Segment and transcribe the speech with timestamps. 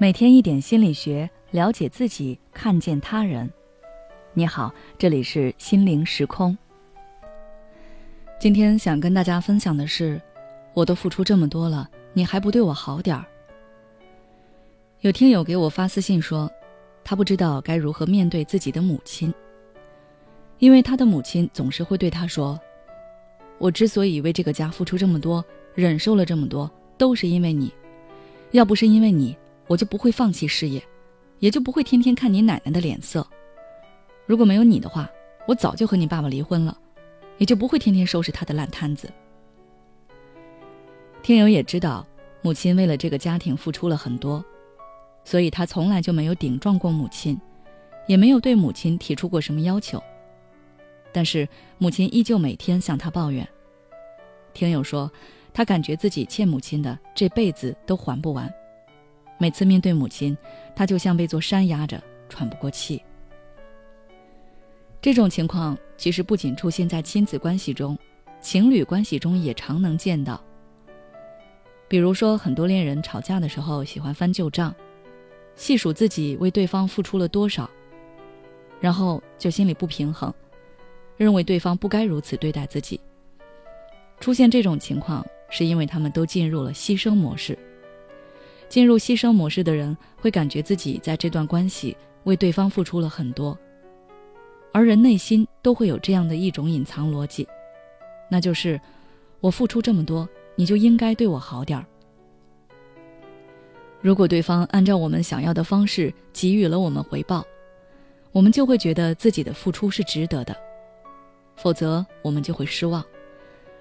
[0.00, 3.50] 每天一点心理学，了解自己，看见他人。
[4.32, 6.56] 你好，这里是心灵时空。
[8.38, 10.22] 今天想跟大家分享的是，
[10.72, 13.24] 我都付出这么多了，你还不对我好点儿？
[15.00, 16.48] 有听友给我发私信说，
[17.02, 19.34] 他不知道该如何面对自己的母亲，
[20.60, 22.56] 因为他的母亲总是会对他说
[23.58, 27.72] ：“我之所以为这个家付出这么多，忍受了这么多，都是因为你。
[28.52, 29.36] 要不是因为你，
[29.68, 30.82] 我就不会放弃事业，
[31.38, 33.24] 也就不会天天看你奶奶的脸色。
[34.26, 35.08] 如果没有你的话，
[35.46, 36.76] 我早就和你爸爸离婚了，
[37.36, 39.08] 也就不会天天收拾他的烂摊子。”
[41.22, 42.06] 听友也知道，
[42.42, 44.44] 母亲为了这个家庭付出了很多。
[45.24, 47.38] 所以他从来就没有顶撞过母亲，
[48.06, 50.02] 也没有对母亲提出过什么要求。
[51.12, 51.46] 但是
[51.76, 53.46] 母亲依旧每天向他抱怨。
[54.54, 55.10] 听友说，
[55.52, 58.50] 他感觉自己欠母亲的这辈子都还不完。
[59.38, 60.36] 每次面对母亲，
[60.76, 63.02] 他就像被座山压着，喘不过气。
[65.00, 67.96] 这种情况其实不仅出现在亲子关系中，
[68.40, 70.42] 情侣关系中也常能见到。
[71.86, 74.74] 比如说，很多恋人吵架的时候喜欢翻旧账。
[75.56, 77.68] 细数自己为对方付出了多少，
[78.80, 80.32] 然后就心里不平衡，
[81.16, 83.00] 认为对方不该如此对待自己。
[84.20, 87.58] 出现这种情况，是因为他们都进入了牺牲模式。
[88.68, 93.58] 进入牺牲模式的人会感觉自己在这段关系为对方付出了很多，
[94.72, 97.46] 而人内心都会有这样的一种隐藏逻辑，
[98.30, 98.78] 那就是
[99.40, 101.86] 我付出这么多，你就应该对我好点儿。
[104.00, 107.44] 如果对方按照我们想要的方式给予了我们回报，
[108.30, 110.54] 我们就会觉得自己的付出是值得的；
[111.56, 113.04] 否则，我们就会失望，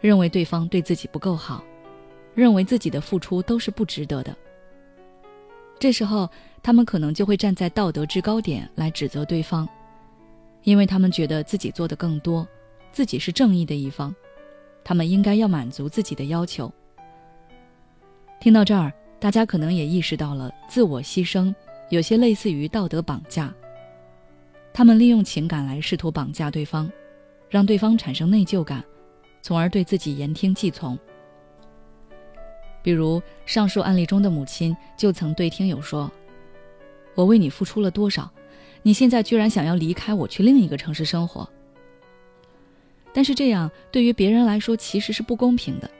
[0.00, 1.62] 认为对方对自己不够好，
[2.34, 4.34] 认为自己的付出都是不值得的。
[5.78, 6.28] 这时候，
[6.62, 9.68] 他们可能就会站在道德制高点来指责对方，
[10.62, 12.46] 因为他们觉得自己做的更多，
[12.92, 14.14] 自己是正义的一方，
[14.82, 16.72] 他们应该要满足自己的要求。
[18.40, 18.92] 听到这儿。
[19.20, 21.52] 大家可能也意识到了，自我牺牲
[21.88, 23.52] 有些类似于道德绑架。
[24.72, 26.88] 他们利用情感来试图绑架对方，
[27.50, 28.80] 让对方产生内疚感，
[29.42, 30.96] 从而对自己言听计从。
[32.82, 36.10] 比如上述案例中的母亲就曾对听友说
[37.14, 38.30] ：“我为你付出了多少，
[38.82, 41.48] 你现在居然想要离开我去另一个城市生活？”
[43.12, 45.90] 但是这样对于别人来说其实是不公平的。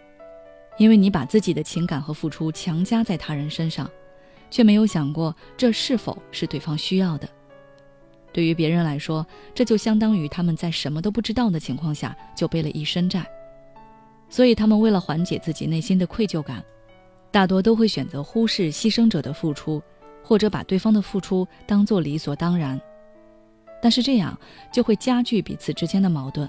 [0.77, 3.91] 因为你把自己的情感和付出强加在他人身上，
[4.49, 7.29] 却没有想过这是否是对方需要的。
[8.33, 13.29] 对于别人来说，这就相当于他们在什么都不知道的情况下就背了一身债。
[14.39, 16.65] 所以，他们为了缓解自己内心的愧疚感，
[17.29, 19.83] 大多都会选择忽视牺牲者的付出，
[20.23, 22.81] 或者把对方的付出当做理所当然。
[23.83, 24.39] 但是这样
[24.73, 26.49] 就会加剧彼此之间的矛盾。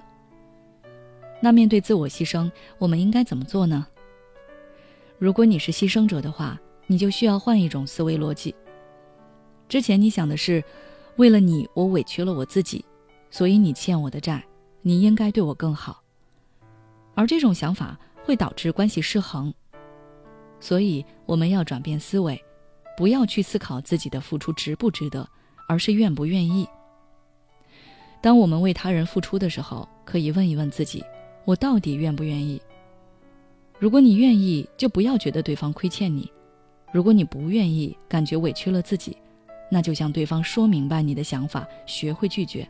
[1.41, 3.87] 那面对自我牺牲，我们应该怎么做呢？
[5.17, 8.53] 如果你是牺牲者的话，你就需要换一种思维逻辑。
[9.67, 10.63] 之前你想的是，
[11.15, 12.85] 为了你，我委屈了我自己，
[13.31, 14.43] 所以你欠我的债，
[14.83, 16.03] 你应该对我更好。
[17.19, 19.53] 而这种想法会导致关系失衡。
[20.61, 22.41] 所以我们要转变思维，
[22.95, 25.27] 不要去思考自己的付出值不值得，
[25.67, 26.65] 而是愿不愿意。
[28.21, 31.03] 当我们为他人付出的时候，可以问一问自己：
[31.43, 32.61] 我到底愿不愿意？
[33.79, 36.23] 如果你愿意，就不要觉得对方亏欠你；
[36.93, 39.17] 如果你不愿意，感觉委屈了自己，
[39.69, 42.65] 那就向对方说明白你的想法，学会拒绝。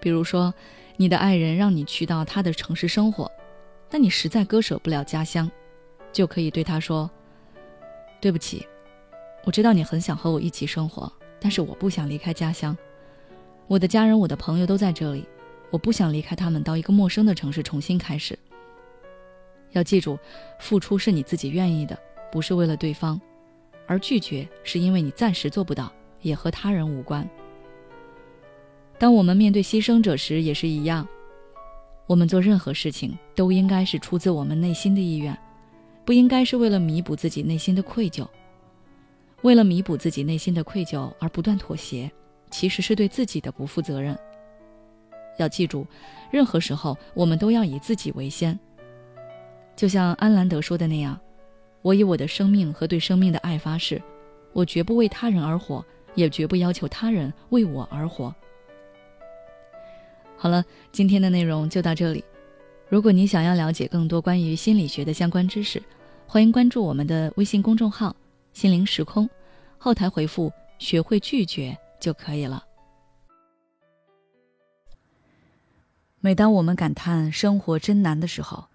[0.00, 0.52] 比如说，
[0.96, 3.30] 你的爱人让你去到他的城市生活，
[3.88, 5.50] 但你实在割舍不了家乡，
[6.12, 7.10] 就可以对他说
[8.20, 8.66] ：“对不起，
[9.44, 12.76] 我知道你很想和我一起生活，但是我不想离开家乡。
[13.66, 15.26] 我的家人、我的朋友都在这里，
[15.70, 18.38] 我不想离开他们，到一个陌生的城市重新开始。”
[19.72, 20.16] 要记住，
[20.60, 21.98] 付出是你自己愿意的，
[22.30, 23.18] 不是为了对方；
[23.88, 25.92] 而拒绝是因为你暂时做不到，
[26.22, 27.28] 也和他人无关。
[28.98, 31.06] 当我们面对牺牲者时，也是一样。
[32.06, 35.36] 我们做任何事情都应该是出自我们内心的意愿，
[36.04, 38.26] 不应该是为了弥补自己内心的愧疚。
[39.42, 42.10] 为了弥补自己内心的愧疚而不断妥协，
[42.50, 44.16] 其实是对自己的不负责任。
[45.38, 45.86] 要记住，
[46.30, 48.58] 任何时候我们都要以自己为先。
[49.74, 51.18] 就像安兰德说的那样，
[51.82, 54.00] 我以我的生命和对生命的爱发誓，
[54.52, 58.34] 我绝不为他人而活，也绝不要求他人为我而活。
[60.44, 60.62] 好了，
[60.92, 62.22] 今天的内容就到这里。
[62.90, 65.82] 如果你想要了解更多关于心理学的相关知识，
[66.26, 68.14] 欢迎关注我们的微信公众号
[68.52, 69.26] 心灵时空，
[69.78, 72.62] 后台回复“学会拒绝”就可以了。
[76.20, 78.66] 每当我们感叹生活真难的时候，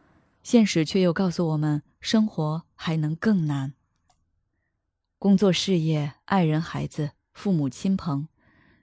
[0.42, 3.74] 现实却又告诉我们，生活还能更难。
[5.19, 8.27] 工作、事业、爱人、孩子、父母亲朋，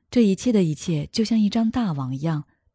[0.09, 2.45] 这一切的一切，就像一张大网一样，